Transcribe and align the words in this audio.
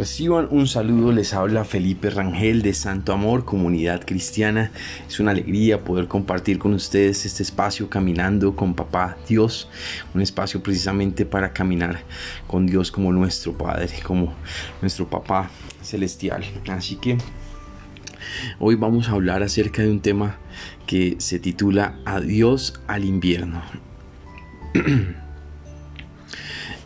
Reciban 0.00 0.48
un 0.50 0.66
saludo, 0.66 1.12
les 1.12 1.34
habla 1.34 1.62
Felipe 1.62 2.08
Rangel 2.08 2.62
de 2.62 2.72
Santo 2.72 3.12
Amor, 3.12 3.44
Comunidad 3.44 4.02
Cristiana. 4.06 4.72
Es 5.06 5.20
una 5.20 5.32
alegría 5.32 5.84
poder 5.84 6.08
compartir 6.08 6.58
con 6.58 6.72
ustedes 6.72 7.26
este 7.26 7.42
espacio 7.42 7.90
caminando 7.90 8.56
con 8.56 8.72
Papá 8.72 9.18
Dios, 9.28 9.68
un 10.14 10.22
espacio 10.22 10.62
precisamente 10.62 11.26
para 11.26 11.52
caminar 11.52 12.00
con 12.46 12.64
Dios 12.64 12.90
como 12.90 13.12
nuestro 13.12 13.52
Padre, 13.52 13.92
como 14.02 14.32
nuestro 14.80 15.06
Papá 15.06 15.50
Celestial. 15.82 16.44
Así 16.68 16.96
que 16.96 17.18
hoy 18.58 18.76
vamos 18.76 19.10
a 19.10 19.12
hablar 19.12 19.42
acerca 19.42 19.82
de 19.82 19.90
un 19.90 20.00
tema 20.00 20.38
que 20.86 21.16
se 21.18 21.38
titula 21.38 21.98
Adiós 22.06 22.80
al 22.86 23.04
invierno. 23.04 23.62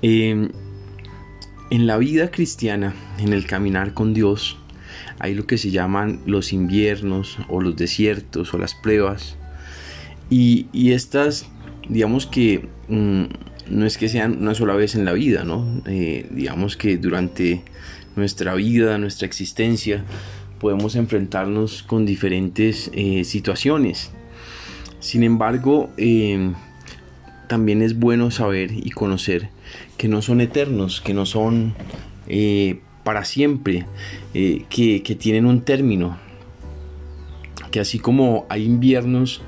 eh, 0.03 0.49
en 1.71 1.87
la 1.87 1.97
vida 1.99 2.31
cristiana, 2.31 2.95
en 3.19 3.33
el 3.33 3.47
caminar 3.47 3.95
con 3.95 4.15
Dios, 4.15 4.59
hay 5.19 5.35
lo 5.35 5.47
que 5.47 5.59
se 5.59 5.71
llaman 5.71 6.21
los 6.27 6.53
inviernos 6.53 7.39
o 7.49 7.61
los 7.61 7.77
desiertos 7.77 8.53
o 8.55 8.59
las 8.59 8.75
pruebas. 8.75 9.37
Y, 10.31 10.67
estas, 10.91 11.47
digamos 11.89 12.27
que 12.27 12.69
mm, 12.89 13.25
no 13.71 13.87
es 13.87 13.99
que 13.99 14.09
sean 14.09 14.39
una 14.41 14.55
sola 14.55 14.75
vez 14.75 14.95
en 14.95 15.05
la 15.05 15.13
vida, 15.13 15.45
¿no? 15.45 15.83
Eh, 15.87 16.27
digamos 16.31 16.77
que 16.77 16.97
durante 16.97 17.63
nuestra 18.17 18.55
vida, 18.55 18.99
nuestra 18.99 19.27
existencia, 19.27 20.05
podemos 20.61 20.97
enfrentarnos 20.97 21.83
con 21.83 22.07
diferentes 22.07 22.91
eh, 22.95 23.25
situaciones. 23.25 24.11
Sin 24.99 25.23
embargo, 25.23 25.91
eh, 25.97 26.53
también 27.49 27.83
es 27.83 27.99
bueno 27.99 28.31
saber 28.31 28.73
y 28.73 28.91
conocer 28.91 29.51
que 29.97 30.09
no 30.09 30.23
son 30.23 30.41
eternos, 30.41 31.01
que 31.01 31.15
no 31.15 31.27
son 31.27 31.75
eh, 32.27 32.81
para 33.05 33.25
siempre, 33.25 33.87
eh, 34.33 34.65
que, 34.69 35.01
tienen 35.19 35.47
un 35.47 35.61
término, 35.63 36.19
que 37.71 37.81
así 37.81 37.99
como 37.99 38.47
hay 38.49 38.65
inviernos, 38.65 39.43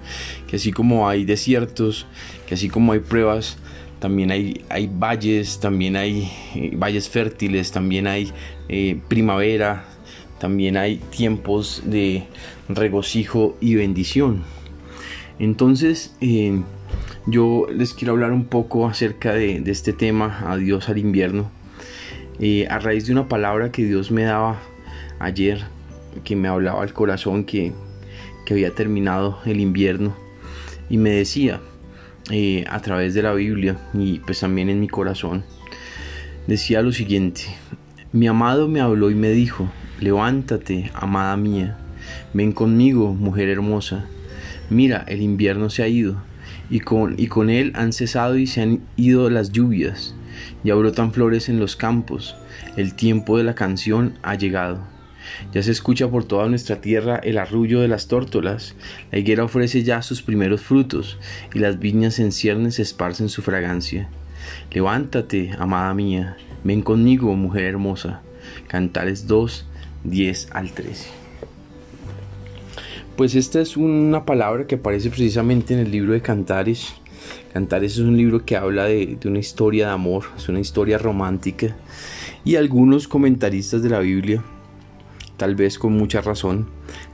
que 0.49 0.57
así 0.57 0.73
como 0.73 1.09
hay 1.09 1.25
desiertos, 1.25 2.07
que 2.47 2.55
así 2.55 2.69
como 2.69 2.93
hay 2.93 3.01
pruebas, 3.01 3.59
también 3.99 4.31
hay, 4.31 4.63
hay 4.69 4.91
valles, 4.93 5.59
también 5.59 5.97
hay 5.97 6.31
eh, 6.55 6.73
valles 6.77 7.09
fértiles, 7.09 7.73
también 7.73 8.07
hay 8.07 8.33
primavera, 9.09 9.85
también 10.39 10.77
hay 10.77 10.97
tiempos 10.97 11.83
de 11.87 12.25
regocijo 12.69 13.57
y 13.61 13.77
bendición. 13.77 14.43
Entonces, 15.39 16.15
yo 17.27 17.67
les 17.73 17.93
quiero 17.93 18.13
hablar 18.13 18.33
un 18.33 18.45
poco 18.45 18.87
acerca 18.87 19.33
de, 19.33 19.63
este 19.67 19.93
tema, 19.93 20.45
adiós 20.47 20.89
al 20.89 20.99
invierno, 20.99 21.51
eh, 22.39 22.69
a 22.71 22.79
raíz 22.79 23.07
de 23.07 23.13
una 23.13 23.29
palabra 23.29 23.73
que 23.73 23.85
Dios 23.85 24.13
me 24.13 24.23
daba 24.23 24.61
ayer, 25.19 25.65
que 26.23 26.37
me 26.37 26.47
hablaba 26.47 26.83
al 26.83 26.93
corazón 26.93 27.45
que, 27.45 27.73
había 28.49 28.71
terminado 28.71 29.41
el 29.45 29.59
invierno 29.59 30.15
y 30.89 30.99
me 30.99 31.11
decía 31.11 31.61
eh, 32.31 32.65
a 32.71 32.81
través 32.81 33.13
de 33.13 33.23
la 33.23 33.35
Biblia 33.35 33.77
y 33.93 34.21
pues 34.21 34.39
también 34.39 34.71
en 34.71 34.79
mi 34.79 34.87
corazón, 34.87 35.43
decía 36.47 36.81
lo 36.81 36.93
siguiente, 36.93 37.43
mi 38.13 38.29
amado 38.29 38.69
me 38.69 38.81
habló 38.81 39.11
y 39.11 39.17
me 39.17 39.31
dijo, 39.31 39.69
levántate, 39.99 40.93
amada 40.95 41.37
mía, 41.37 41.77
ven 42.35 42.53
conmigo, 42.53 43.15
mujer 43.15 43.49
hermosa, 43.49 44.07
mira, 44.71 45.05
el 45.09 45.23
invierno 45.23 45.69
se 45.69 45.83
ha 45.83 45.89
ido 45.89 46.23
y 46.71 46.81
con, 46.81 47.15
y 47.19 47.27
con 47.27 47.51
él 47.51 47.73
han 47.75 47.93
cesado 47.93 48.37
y 48.37 48.47
se 48.47 48.63
han 48.63 48.81
ido 48.97 49.31
las 49.31 49.53
lluvias, 49.53 50.15
ya 50.65 50.75
brotan 50.75 51.13
flores 51.13 51.49
en 51.49 51.59
los 51.61 51.77
campos, 51.77 52.37
el 52.77 52.95
tiempo 52.95 53.39
de 53.39 53.45
la 53.45 53.55
canción 53.55 54.19
ha 54.23 54.35
llegado. 54.35 54.81
Ya 55.53 55.63
se 55.63 55.73
escucha 55.73 56.09
por 56.09 56.25
toda 56.25 56.49
nuestra 56.49 56.81
tierra 56.81 57.17
el 57.17 57.39
arrullo 57.39 57.81
de 57.81 57.89
las 57.89 58.07
tórtolas, 58.07 58.75
la 59.11 59.19
higuera 59.19 59.45
ofrece 59.45 59.83
ya 59.83 60.03
sus 60.03 60.23
primeros 60.23 60.61
frutos, 60.61 61.19
y 61.53 61.59
las 61.59 61.79
viñas 61.79 62.19
en 62.19 62.33
ciernes 62.33 62.79
esparcen 62.79 63.29
su 63.29 63.43
fragancia. 63.43 64.09
Levántate, 64.71 65.51
amada 65.59 65.93
mía, 65.95 66.37
ven 66.65 66.83
conmigo, 66.83 67.35
mujer 67.35 67.65
hermosa. 67.65 68.23
Cantares 68.69 69.27
2, 69.27 69.67
10 70.05 70.49
al 70.53 70.73
13. 70.73 71.26
Pues 73.17 73.35
esta 73.35 73.63
es 73.63 73.79
una 73.79 74.27
palabra 74.27 74.67
que 74.67 74.75
aparece 74.75 75.09
precisamente 75.09 75.73
en 75.73 75.81
el 75.81 75.91
libro 75.91 76.13
de 76.13 76.21
Cantares. 76.21 76.93
Cantares 77.51 77.95
es 77.95 78.01
un 78.01 78.15
libro 78.15 78.45
que 78.45 78.59
habla 78.59 78.85
de, 78.85 79.17
una 79.25 79.39
historia 79.39 79.87
de 79.87 79.93
amor, 79.95 80.25
es 80.37 80.51
una 80.51 80.61
historia 80.61 80.99
romántica. 80.99 81.75
Y 82.45 82.57
algunos 82.57 83.09
comentaristas 83.09 83.83
de 83.83 83.89
la 83.89 84.01
Biblia, 84.01 84.45
tal 85.39 85.55
vez 85.55 85.79
con 85.79 85.95
mucha 85.95 86.21
razón, 86.21 86.67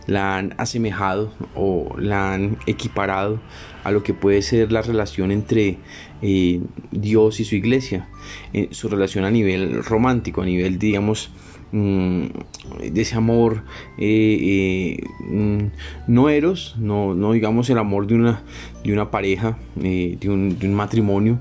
la 0.06 0.36
han 0.36 0.54
asemejado 0.58 1.32
o 1.54 1.94
la 1.98 2.34
han 2.34 2.58
equiparado 2.66 3.40
a 3.84 3.90
lo 3.90 4.02
que 4.02 4.14
puede 4.14 4.42
ser 4.42 4.72
la 4.72 4.82
relación 4.82 5.30
entre 5.30 5.78
eh, 6.22 6.60
Dios 6.90 7.40
y 7.40 7.44
su 7.44 7.56
iglesia, 7.56 8.08
eh, 8.52 8.68
su 8.70 8.88
relación 8.88 9.24
a 9.24 9.30
nivel 9.30 9.82
romántico, 9.84 10.42
a 10.42 10.44
nivel, 10.44 10.78
digamos, 10.78 11.30
Mm, 11.74 12.26
de 12.92 13.00
ese 13.00 13.16
amor 13.16 13.62
eh, 13.96 14.98
eh, 14.98 15.06
mm, 15.26 15.70
no 16.06 16.28
eros, 16.28 16.76
no, 16.78 17.14
no 17.14 17.32
digamos 17.32 17.70
el 17.70 17.78
amor 17.78 18.06
de 18.06 18.14
una, 18.14 18.42
de 18.84 18.92
una 18.92 19.10
pareja, 19.10 19.56
de, 19.74 20.18
un, 20.28 20.74
matrimonio, 20.74 21.40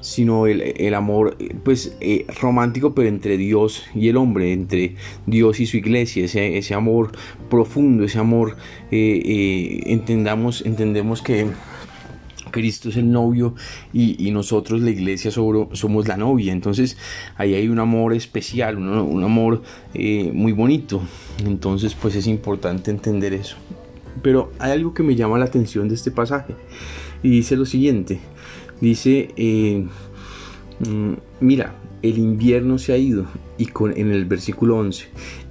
sino 0.00 0.46
el, 0.46 0.94
amor 0.94 1.36
pues 1.64 1.96
romántico 2.40 2.94
pero 2.94 3.08
entre 3.08 3.36
Dios 3.36 3.82
y 3.92 4.08
el 4.08 4.18
hombre, 4.18 4.52
entre 4.52 4.94
Dios 5.26 5.58
y 5.58 5.66
su 5.66 5.78
iglesia, 5.78 6.26
ese, 6.26 6.58
ese 6.58 6.74
amor 6.74 7.10
profundo, 7.50 7.71
ese 8.04 8.18
amor 8.18 8.56
entendamos, 8.90 10.62
entendemos 10.64 11.22
que 11.22 11.46
Cristo 12.52 12.90
es 12.90 12.96
el 12.96 13.10
novio 13.10 13.54
y, 13.92 14.30
nosotros 14.30 14.80
la 14.80 14.90
iglesia 14.90 15.32
somos 15.32 16.06
la 16.06 16.16
novia. 16.16 16.52
Entonces 16.52 16.96
ahí 17.36 17.54
hay 17.54 17.68
un 17.68 17.80
amor 17.80 18.14
especial, 18.14 18.78
un, 18.78 19.24
amor 19.24 19.62
eh, 19.94 20.30
muy 20.32 20.52
bonito. 20.52 21.02
Entonces 21.44 21.94
pues 21.94 22.14
es 22.14 22.28
importante 22.28 22.92
entender 22.92 23.32
eso. 23.32 23.56
Pero 24.22 24.52
hay 24.60 24.72
algo 24.72 24.94
que 24.94 25.02
me 25.02 25.16
llama 25.16 25.38
la 25.38 25.46
atención 25.46 25.88
de 25.88 25.96
este 25.96 26.12
pasaje 26.12 26.54
y 27.22 27.30
dice 27.30 27.56
lo 27.56 27.66
siguiente. 27.66 28.20
Dice, 28.80 29.30
eh, 29.36 29.86
mm, 30.80 31.12
mira, 31.40 31.74
el 32.02 32.18
invierno 32.18 32.78
se 32.78 32.92
ha 32.92 32.96
ido 32.96 33.26
y 33.58 33.66
con, 33.66 33.96
en 33.96 34.10
el 34.10 34.24
versículo 34.24 34.76
11 34.78 35.06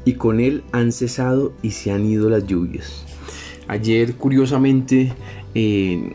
y 0.05 0.13
con 0.13 0.39
él 0.39 0.63
han 0.71 0.91
cesado 0.91 1.53
y 1.61 1.71
se 1.71 1.91
han 1.91 2.05
ido 2.05 2.29
las 2.29 2.45
lluvias. 2.45 3.05
Ayer 3.67 4.15
curiosamente 4.15 5.13
eh, 5.55 6.13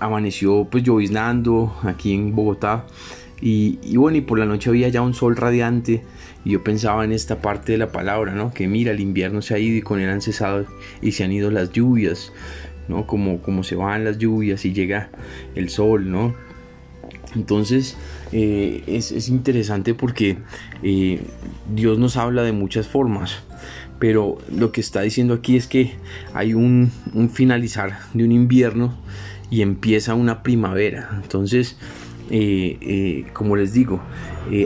amaneció 0.00 0.66
pues 0.70 0.82
lloviznando 0.82 1.74
aquí 1.82 2.14
en 2.14 2.34
Bogotá 2.34 2.86
y, 3.40 3.96
bueno 3.96 4.16
y 4.18 4.22
por 4.22 4.38
la 4.38 4.46
noche 4.46 4.70
había 4.70 4.88
ya 4.88 5.02
un 5.02 5.14
sol 5.14 5.36
radiante 5.36 6.02
y 6.44 6.50
yo 6.50 6.64
pensaba 6.64 7.04
en 7.04 7.12
esta 7.12 7.42
parte 7.42 7.72
de 7.72 7.78
la 7.78 7.92
palabra 7.92 8.32
no 8.32 8.52
que 8.52 8.66
mira 8.66 8.92
el 8.92 9.00
invierno 9.00 9.42
se 9.42 9.54
ha 9.54 9.58
ido 9.58 9.76
y 9.76 9.82
con 9.82 10.00
él 10.00 10.08
han 10.08 10.22
cesado 10.22 10.64
y 11.02 11.12
se 11.12 11.24
han 11.24 11.32
ido 11.32 11.50
las 11.50 11.70
lluvias 11.72 12.32
no 12.88 13.06
como, 13.06 13.42
como 13.42 13.62
se 13.62 13.76
van 13.76 14.04
las 14.04 14.18
lluvias 14.18 14.64
y 14.64 14.72
llega 14.72 15.10
el 15.54 15.68
sol 15.68 16.10
no 16.10 16.34
entonces 17.34 17.96
eh, 18.32 18.82
es, 18.86 19.28
interesante 19.28 19.94
porque 19.94 20.38
eh, 20.82 21.20
Dios 21.72 21.98
nos 21.98 22.16
habla 22.16 22.42
de 22.42 22.50
muchas 22.50 22.88
formas 22.88 23.42
pero 24.00 24.38
lo 24.52 24.72
que 24.72 24.80
está 24.80 25.00
diciendo 25.02 25.32
aquí 25.32 25.56
es 25.56 25.66
que 25.68 25.92
hay 26.34 26.54
un, 26.54 26.90
un 27.14 27.30
finalizar 27.30 27.98
de 28.12 28.24
un 28.24 28.32
invierno 28.32 28.94
y 29.48 29.62
empieza 29.62 30.12
una 30.12 30.42
primavera. 30.42 31.08
Entonces, 31.22 31.78
eh, 32.28 33.24
como 33.32 33.56
les 33.56 33.72
digo, 33.72 34.02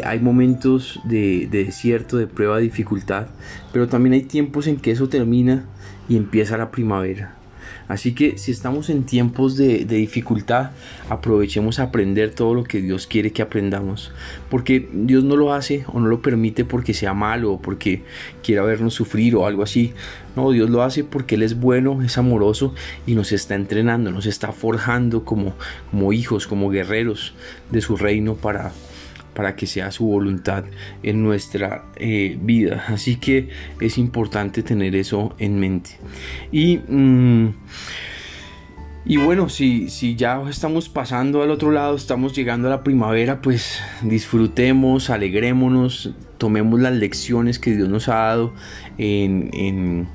hay 0.03 0.19
momentos 0.19 0.99
de, 1.05 1.47
de, 1.49 1.65
desierto, 1.65 2.17
de 2.17 2.27
prueba, 2.27 2.57
de 2.57 2.63
dificultad, 2.63 3.29
pero 3.73 3.87
también 3.87 4.15
hay 4.15 4.23
tiempos 4.23 4.67
en 4.67 4.79
que 4.79 4.91
eso 4.91 5.09
termina 5.09 5.65
y 6.09 6.17
empieza 6.17 6.57
la 6.57 6.73
primavera. 6.73 7.40
Así 7.89 8.15
que 8.15 8.39
si 8.39 8.51
estamos 8.51 8.91
en 8.91 9.05
tiempos 9.05 9.57
de, 9.57 9.85
dificultad, 9.85 10.71
aprovechemos 11.09 11.79
a 11.79 11.85
aprender 11.85 12.31
todo 12.35 12.55
lo 12.55 12.65
que 12.65 12.81
Dios 12.81 13.07
quiere 13.07 13.33
que 13.33 13.43
aprendamos. 13.43 14.13
Porque 14.49 14.89
Dios 14.93 15.25
no 15.25 15.37
lo 15.37 15.53
hace 15.53 15.85
o 15.89 16.01
no 16.01 16.09
lo 16.09 16.23
permite 16.23 16.65
porque 16.65 16.95
sea 16.95 17.15
malo 17.15 17.53
o 17.53 17.61
porque 17.61 18.03
quiera 18.43 18.63
vernos 18.63 18.95
sufrir 18.95 19.37
o 19.37 19.47
algo 19.47 19.63
así. 19.63 19.93
No, 20.37 20.51
Dios 20.51 20.71
lo 20.71 20.83
hace 20.83 21.05
porque 21.05 21.35
Él 21.35 21.43
es 21.43 21.59
bueno, 21.59 22.03
es 22.03 22.17
amoroso 22.19 22.75
y 23.07 23.15
nos 23.15 23.33
está 23.33 23.55
entrenando, 23.55 24.11
nos 24.11 24.27
está 24.27 24.53
forjando 24.53 25.25
como, 25.25 25.55
como 25.91 26.13
hijos, 26.13 26.47
como 26.47 26.71
guerreros 26.71 27.35
de 27.71 27.81
su 27.81 27.97
reino 27.97 28.37
para, 28.37 28.73
para 29.41 29.57
que 29.57 29.67
sea 29.67 29.91
su 29.91 30.05
voluntad 30.05 30.65
en 31.03 31.23
nuestra 31.23 31.87
eh, 31.97 32.37
vida. 32.43 32.85
Así 32.89 33.17
que 33.17 33.49
es 33.81 33.97
importante 33.97 34.63
tener 34.63 34.95
eso 34.95 35.35
en 35.39 35.59
mente. 35.59 35.93
Y, 36.53 36.77
mm, 36.77 37.55
Y 39.07 39.17
bueno, 39.17 39.49
si, 39.49 39.89
si 39.89 40.15
ya 40.15 40.43
estamos 40.51 40.91
pasando 40.91 41.43
al 41.43 41.51
otro 41.51 41.71
lado, 41.71 41.97
estamos 41.97 42.35
llegando 42.35 42.69
a 42.69 42.71
la 42.71 42.85
primavera, 42.85 43.41
pues 43.41 43.81
disfrutemos, 44.03 45.09
alegrémonos, 45.09 46.11
tomemos 46.37 46.79
las 46.81 46.93
lecciones 46.93 47.59
que 47.59 47.75
Dios 47.75 47.89
nos 47.89 48.11
ha 48.11 48.17
dado 48.17 48.53
en, 48.99 50.07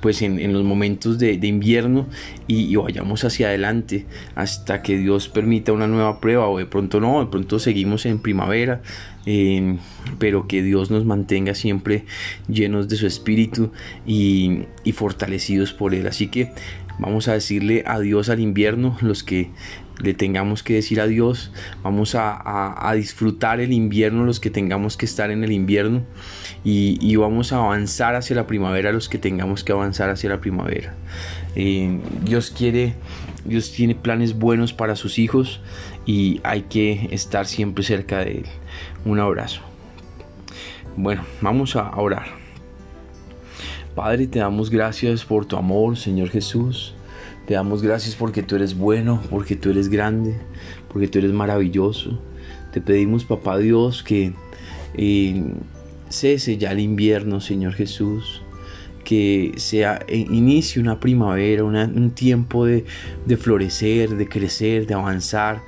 pues 0.00 0.22
en, 0.22 0.52
los 0.52 0.64
momentos 0.64 1.18
de, 1.18 1.34
invierno 1.34 2.06
y, 2.46 2.74
vayamos 2.76 3.24
hacia 3.24 3.48
adelante 3.48 4.06
hasta 4.34 4.82
que 4.82 4.98
Dios 4.98 5.28
permita 5.28 5.72
una 5.72 5.86
nueva 5.86 6.20
prueba 6.20 6.48
o 6.48 6.58
de 6.58 6.66
pronto 6.66 7.00
no, 7.00 7.20
de 7.20 7.26
pronto 7.30 7.58
seguimos 7.58 8.06
en 8.06 8.18
primavera, 8.18 8.82
eh, 9.26 9.76
pero 10.18 10.46
que 10.46 10.62
Dios 10.62 10.90
nos 10.90 11.04
mantenga 11.04 11.54
siempre 11.54 12.04
llenos 12.48 12.88
de 12.88 12.96
su 12.96 13.06
espíritu 13.06 13.72
y 14.06 14.66
fortalecidos 14.92 15.72
por 15.72 15.94
Él. 15.94 16.06
Así 16.06 16.28
que 16.28 16.52
Vamos 16.98 17.26
a 17.26 17.32
decirle 17.32 17.82
adiós 17.86 18.28
al 18.28 18.38
invierno, 18.38 18.96
los 19.00 19.24
que 19.24 19.50
le 20.00 20.14
tengamos 20.14 20.62
que 20.62 20.74
decir 20.74 21.00
adiós. 21.00 21.52
Vamos 21.82 22.14
a, 22.16 22.92
disfrutar 22.96 23.60
el 23.60 23.72
invierno, 23.72 24.24
los 24.24 24.40
que 24.40 24.50
tengamos 24.50 24.96
que 24.96 25.06
estar 25.06 25.30
en 25.30 25.44
el 25.44 25.52
invierno. 25.52 26.02
Y, 26.64 27.16
vamos 27.16 27.52
a 27.52 27.58
avanzar 27.58 28.14
hacia 28.14 28.36
la 28.36 28.46
primavera, 28.46 28.92
los 28.92 29.08
que 29.08 29.18
tengamos 29.18 29.64
que 29.64 29.72
avanzar 29.72 30.10
hacia 30.10 30.30
la 30.30 30.40
primavera. 30.40 30.94
Eh, 31.56 32.00
Dios 32.22 32.50
quiere, 32.50 32.94
Dios 33.44 33.72
tiene 33.72 33.94
planes 33.94 34.38
buenos 34.38 34.72
para 34.72 34.96
sus 34.96 35.18
hijos 35.18 35.60
y 36.06 36.40
hay 36.42 36.62
que 36.62 37.08
estar 37.12 37.46
siempre 37.46 37.84
cerca 37.84 38.18
de 38.18 38.38
Él. 38.38 38.46
Un 39.04 39.20
abrazo. 39.20 39.60
Bueno, 40.96 41.24
vamos 41.40 41.76
a 41.76 41.90
orar. 41.96 42.26
Padre, 43.94 44.26
te 44.26 44.40
damos 44.40 44.70
gracias 44.70 45.24
por 45.24 45.46
tu 45.46 45.56
amor, 45.56 45.96
Señor 45.96 46.30
Jesús. 46.30 46.94
Te 47.46 47.54
damos 47.54 47.82
gracias 47.82 48.16
porque 48.16 48.42
tú 48.42 48.56
eres 48.56 48.76
bueno, 48.76 49.22
porque 49.30 49.54
tú 49.54 49.70
eres 49.70 49.88
grande, 49.88 50.34
porque 50.88 51.08
tú 51.08 51.18
eres 51.18 51.32
maravilloso. 51.32 52.18
Te 52.72 52.80
pedimos, 52.80 53.24
papá 53.24 53.58
Dios, 53.58 54.02
que 54.02 54.32
eh, 54.94 55.44
cese 56.08 56.56
ya 56.56 56.72
el 56.72 56.80
invierno, 56.80 57.40
Señor 57.40 57.74
Jesús. 57.74 58.42
Que 59.04 59.52
sea 59.56 60.00
eh, 60.08 60.26
inicie 60.30 60.80
una 60.80 60.98
primavera, 60.98 61.62
un 61.62 62.10
tiempo 62.12 62.64
de, 62.64 62.86
florecer, 63.36 64.16
de 64.16 64.26
crecer, 64.26 64.86
de 64.86 64.94
avanzar, 64.94 65.60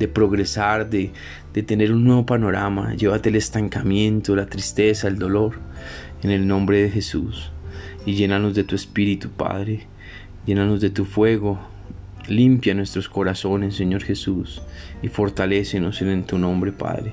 de 0.00 0.08
progresar, 0.08 0.90
de, 0.90 1.12
de 1.54 1.62
tener 1.62 1.92
un 1.92 2.02
nuevo 2.02 2.26
panorama. 2.26 2.94
Llévate 2.96 3.28
el 3.28 3.36
estancamiento, 3.36 4.34
la 4.34 4.46
tristeza, 4.46 5.06
el 5.06 5.18
dolor. 5.18 5.60
En 6.22 6.30
el 6.30 6.46
nombre 6.46 6.82
de 6.82 6.90
Jesús 6.90 7.50
y 8.04 8.14
llénanos 8.14 8.54
de 8.54 8.64
tu 8.64 8.74
espíritu, 8.74 9.30
Padre. 9.30 9.86
Llénanos 10.46 10.80
de 10.80 10.90
tu 10.90 11.04
fuego. 11.04 11.58
Limpia 12.28 12.74
nuestros 12.74 13.08
corazones, 13.08 13.74
Señor 13.74 14.02
Jesús, 14.02 14.62
y 15.02 15.08
fortalécenos 15.08 16.00
en 16.02 16.24
tu 16.24 16.38
nombre, 16.38 16.70
Padre. 16.70 17.12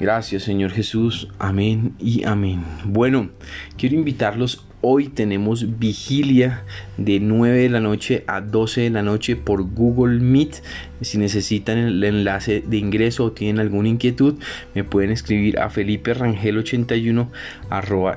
Gracias, 0.00 0.44
Señor 0.44 0.70
Jesús. 0.70 1.28
Amén 1.38 1.94
y 1.98 2.24
amén. 2.24 2.62
Bueno, 2.84 3.30
quiero 3.76 3.96
invitarlos. 3.96 4.64
Hoy 4.80 5.08
tenemos 5.08 5.80
vigilia 5.80 6.62
de 6.98 7.18
9 7.18 7.62
de 7.62 7.68
la 7.68 7.80
noche 7.80 8.22
a 8.28 8.40
12 8.40 8.82
de 8.82 8.90
la 8.90 9.02
noche 9.02 9.34
por 9.34 9.64
Google 9.64 10.20
Meet. 10.20 10.62
Si 11.00 11.18
necesitan 11.18 11.78
el 11.78 12.04
enlace 12.04 12.62
de 12.64 12.76
ingreso 12.76 13.24
o 13.24 13.32
tienen 13.32 13.58
alguna 13.58 13.88
inquietud, 13.88 14.36
me 14.76 14.84
pueden 14.84 15.10
escribir 15.10 15.58
a 15.58 15.68
feliperangel81 15.68 17.28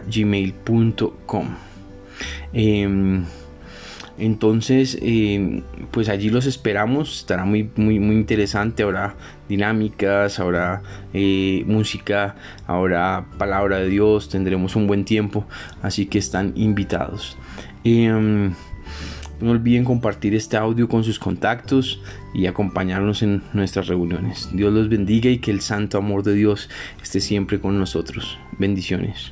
gmail.com. 0.07 1.47
Entonces, 4.21 4.99
eh, 5.01 5.63
pues 5.89 6.07
allí 6.07 6.29
los 6.29 6.45
esperamos, 6.45 7.21
estará 7.21 7.43
muy, 7.43 7.71
muy, 7.75 7.99
muy 7.99 8.15
interesante, 8.15 8.83
habrá 8.83 9.15
dinámicas, 9.49 10.39
habrá 10.39 10.83
eh, 11.11 11.63
música, 11.65 12.35
habrá 12.67 13.25
palabra 13.39 13.79
de 13.79 13.89
Dios, 13.89 14.29
tendremos 14.29 14.75
un 14.75 14.85
buen 14.85 15.05
tiempo, 15.05 15.47
así 15.81 16.05
que 16.05 16.19
están 16.19 16.53
invitados. 16.55 17.35
Em, 17.83 18.53
no 19.41 19.49
olviden 19.49 19.85
compartir 19.85 20.35
este 20.35 20.55
audio 20.55 20.87
con 20.87 21.03
sus 21.03 21.17
contactos 21.17 21.99
y 22.31 22.45
acompañarnos 22.45 23.23
en 23.23 23.41
nuestras 23.53 23.87
reuniones. 23.87 24.49
Dios 24.53 24.71
los 24.71 24.87
bendiga 24.87 25.31
y 25.31 25.39
que 25.39 25.49
el 25.49 25.61
santo 25.61 25.97
amor 25.97 26.21
de 26.21 26.35
Dios 26.35 26.69
esté 27.01 27.21
siempre 27.21 27.59
con 27.59 27.79
nosotros. 27.79 28.37
Bendiciones. 28.59 29.31